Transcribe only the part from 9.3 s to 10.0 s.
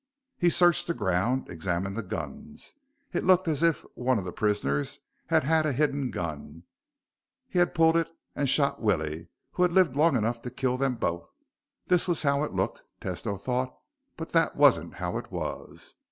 who had lived